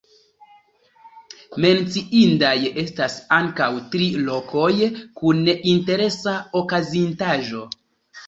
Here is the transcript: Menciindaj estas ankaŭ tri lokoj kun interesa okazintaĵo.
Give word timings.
Menciindaj 1.65 2.53
estas 2.83 3.17
ankaŭ 3.37 3.67
tri 3.95 4.07
lokoj 4.31 4.71
kun 5.21 5.43
interesa 5.75 6.33
okazintaĵo. 6.63 7.63